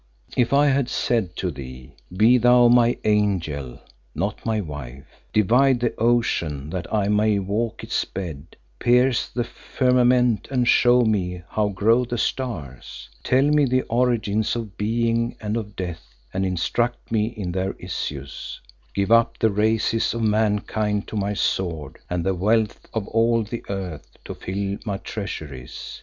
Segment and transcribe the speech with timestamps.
[0.35, 3.79] "If I had said to thee: Be thou my angel,
[4.15, 10.47] not my wife; divide the ocean that I may walk its bed; pierce the firmament
[10.49, 15.75] and show me how grow the stars; tell me the origins of being and of
[15.75, 18.59] death and instruct me in their issues;
[18.95, 23.63] give up the races of mankind to my sword, and the wealth of all the
[23.69, 25.99] earth to fill my treasuries.